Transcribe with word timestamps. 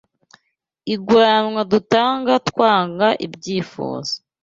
Inguranwa 0.93 1.61
dutanga 1.71 2.33
twanga 2.49 3.07
ibyifuzo 3.25 4.13